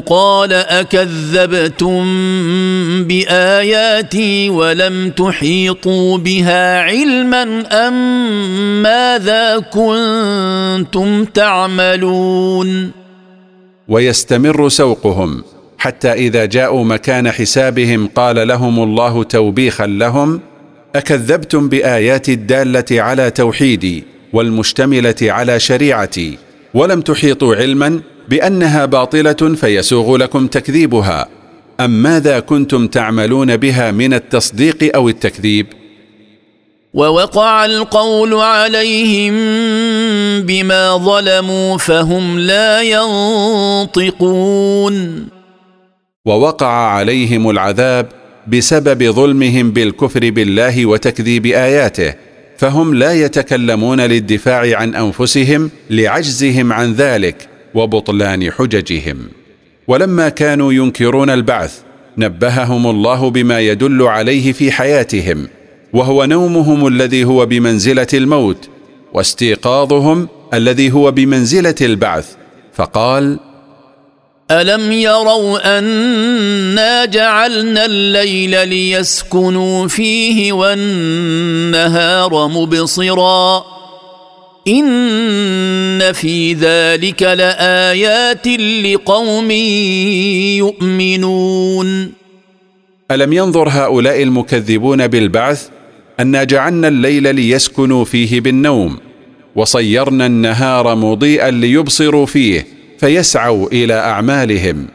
[0.01, 2.05] قال أكذبتم
[3.05, 12.91] بآياتي ولم تحيطوا بها علما أم ماذا كنتم تعملون؟
[13.89, 15.43] ويستمر سوقهم
[15.79, 20.41] حتى إذا جاءوا مكان حسابهم قال لهم الله توبيخا لهم
[20.97, 26.39] أكذبتم باياتي الدالة على توحيدي والمشتملة على شريعتي
[26.75, 31.29] ولم تحيطوا علما بأنها باطلة فيسوغ لكم تكذيبها.
[31.81, 35.67] أم ماذا كنتم تعملون بها من التصديق أو التكذيب؟
[36.95, 39.35] ووقع القول عليهم
[40.43, 42.83] بما ظلموا فهم لا
[44.03, 45.38] ينطقون.
[46.29, 48.07] ووقع عليهم العذاب
[48.47, 52.15] بسبب ظلمهم بالكفر بالله وتكذيب آياته
[52.59, 59.19] فهم لا يتكلمون للدفاع عن أنفسهم لعجزهم عن ذلك وبطلان حججهم.
[59.89, 61.79] ولما كانوا ينكرون البعث
[62.19, 65.49] نبههم الله بما يدل عليه في حياتهم
[65.93, 68.69] وهو نومهم الذي هو بمنزلة الموت
[69.15, 72.27] واستيقاظهم الذي هو بمنزلة البعث
[72.75, 73.39] فقال
[74.51, 83.65] الم يروا انا جعلنا الليل ليسكنوا فيه والنهار مبصرا
[84.69, 88.47] ان في ذلك لايات
[88.85, 89.51] لقوم
[90.61, 92.13] يؤمنون
[93.11, 95.69] الم ينظر هؤلاء المكذبون بالبعث
[96.21, 98.99] انا جعلنا الليل ليسكنوا فيه بالنوم
[99.57, 104.87] وصيرنا النهار مضيئا ليبصروا فيه فيسعوا إلى أعمالهم.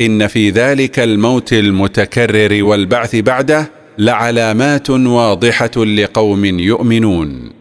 [0.00, 7.58] إن في ذلك الموت المتكرر والبعث بعده لعلامات واضحة لقوم يؤمنون.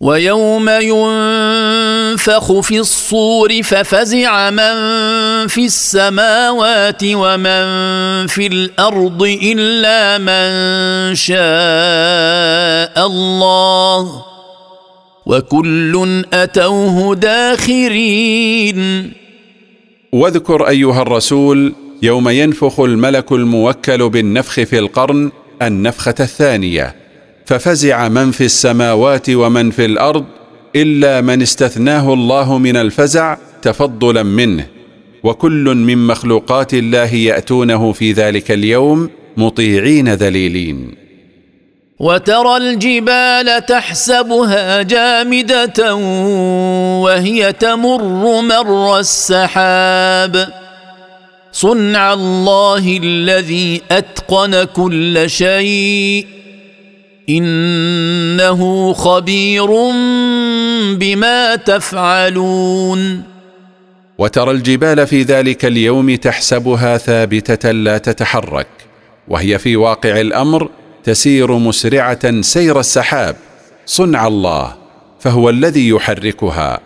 [0.00, 4.76] ويوم ينفخ في الصور ففزع من
[5.46, 7.66] في السماوات ومن
[8.26, 10.50] في الأرض إلا من
[11.14, 14.29] شاء الله.
[15.30, 19.12] وكل أتوه داخرين.
[20.12, 21.72] واذكر أيها الرسول
[22.02, 25.30] يوم ينفخ الملك الموكل بالنفخ في القرن
[25.62, 26.94] النفخة الثانية
[27.46, 30.24] ففزع من في السماوات ومن في الأرض
[30.76, 34.66] إلا من استثناه الله من الفزع تفضلا منه
[35.22, 40.99] وكل من مخلوقات الله يأتونه في ذلك اليوم مطيعين ذليلين.
[42.00, 45.94] وترى الجبال تحسبها جامدة
[47.04, 50.48] وهي تمر مر السحاب.
[51.52, 56.26] صنع الله الذي أتقن كل شيء.
[57.28, 59.68] إنه خبير
[60.94, 63.22] بما تفعلون.
[64.18, 68.66] وترى الجبال في ذلك اليوم تحسبها ثابتة لا تتحرك
[69.28, 70.68] وهي في واقع الأمر
[71.04, 73.36] تسير مسرعة سير السحاب.
[73.86, 74.76] صنع الله
[75.20, 76.80] فهو الذي يحركها.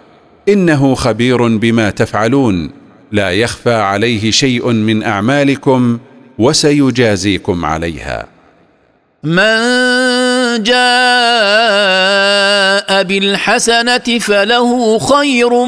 [0.49, 2.71] إنه خبير بما تفعلون.
[3.13, 5.99] لا يخفى عليه شيء من أعمالكم
[6.39, 8.27] وسيجازيكم عليها.
[9.25, 10.24] من
[10.63, 10.85] جاء
[13.03, 15.65] بالحسنة فله خير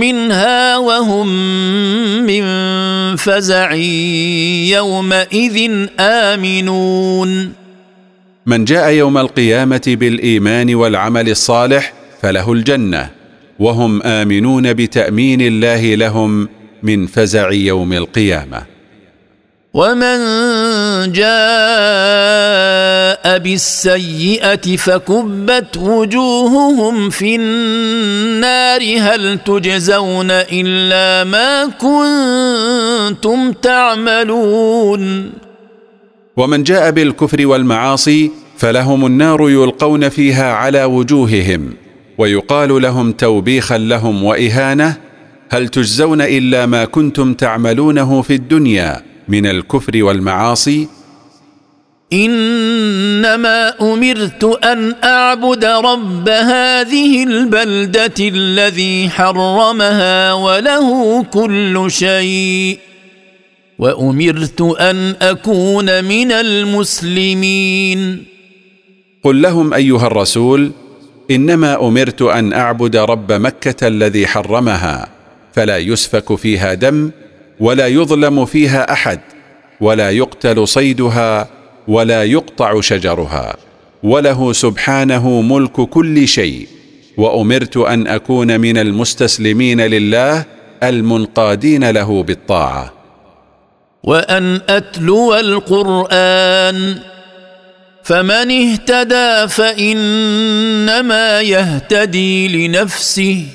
[0.00, 1.28] منها وهم
[2.26, 2.44] من
[3.16, 3.72] فزع
[4.76, 7.52] يومئذ آمنون.
[8.46, 13.10] من جاء يوم القيامة بالإيمان والعمل الصالح فله الجنة
[13.58, 16.48] وهم آمنون بتأمين الله لهم
[16.82, 18.62] من فزع يوم القيامة.
[19.74, 20.20] ومن
[21.06, 21.26] جاء
[23.38, 28.80] بالسيئة فكبت وجوههم في النار.
[28.98, 35.32] هل تجزون إلا ما كنتم تعملون؟
[36.36, 41.74] ومن جاء بالكفر والمعاصي فلهم النار يلقون فيها على وجوههم
[42.18, 44.96] ويقال لهم توبيخا لهم وإهانة.
[45.50, 50.95] هل تجزون إلا ما كنتم تعملونه في الدنيا من الكفر والمعاصي؟
[52.12, 62.78] إنما أمرت أن أعبد رب هذه البلدة الذي حرمها وله كل شيء.
[63.78, 68.24] وأمرت أن أكون من المسلمين.
[69.24, 70.70] قل لهم أيها الرسول
[71.30, 75.08] إنما أمرت أن أعبد رب مكة الذي حرمها
[75.52, 77.10] فلا يسفك فيها دم
[77.60, 79.20] ولا يظلم فيها أحد
[79.80, 81.48] ولا يقتل صيدها
[81.88, 83.56] ولا يقطع شجرها.
[84.02, 86.68] وله سبحانه ملك كل شيء.
[87.16, 90.44] وأمرت أن أكون من المستسلمين لله
[90.82, 92.92] المنقادين له بالطاعة.
[94.02, 96.98] وأن أتلو القرآن.
[98.02, 103.46] فمن اهتدى فإنما يهتدي لنفسه.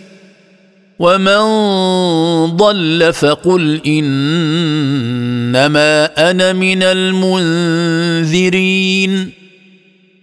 [1.01, 1.41] ومن
[2.55, 6.83] ضل فقل انما أنا من
[8.13, 9.31] المنذرين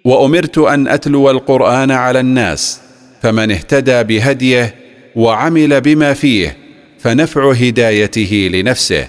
[0.05, 2.81] وامرت ان اتلو القران على الناس
[3.23, 4.75] فمن اهتدى بهديه
[5.17, 6.57] وعمل بما فيه
[6.99, 9.07] فنفع هدايته لنفسه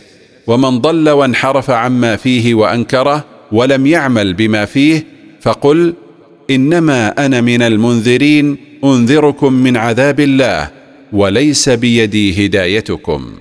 [0.48, 5.04] ومن ضل وانحرف عما فيه وانكره ولم يعمل بما فيه
[5.42, 5.94] فقل
[6.50, 10.79] انما أنا من المنذرين انذركم من عذاب الله.
[11.14, 13.34] وليس بيدي هدايتكم.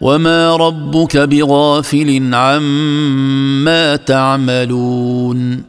[0.00, 5.62] وما ربك بغافل عما تعملون.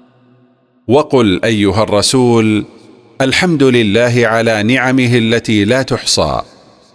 [0.88, 2.66] وقل أيها الرسول
[3.22, 6.42] الحمد لله على نعمه التي لا تحصى.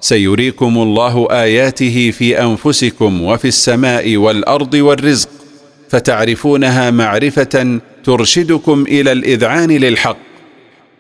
[0.01, 5.29] سيريكم الله آياته في أنفسكم وفي السماء والأرض والرزق.
[5.89, 10.17] فتعرفونها معرفة ترشدكم إلى الإذعان للحق.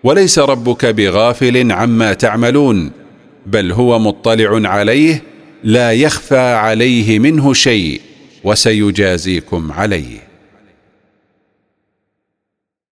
[0.04, 2.90] وليس ربك بغافل عما تعملون
[3.46, 5.22] بل هو مطلع عليه
[5.64, 8.00] لا يخفى عليه منه شيء
[8.44, 10.27] وسيجازيكم عليه.